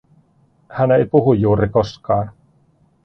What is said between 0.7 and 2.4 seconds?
ei puhu juuri koskaan.